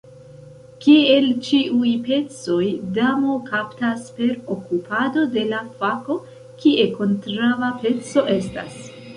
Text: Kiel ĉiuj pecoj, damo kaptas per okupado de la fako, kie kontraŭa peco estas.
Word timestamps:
Kiel 0.83 1.27
ĉiuj 1.47 1.91
pecoj, 2.07 2.65
damo 2.95 3.35
kaptas 3.51 4.09
per 4.17 4.33
okupado 4.55 5.27
de 5.37 5.45
la 5.53 5.61
fako, 5.83 6.19
kie 6.65 6.91
kontraŭa 6.99 7.73
peco 7.85 8.27
estas. 8.41 8.85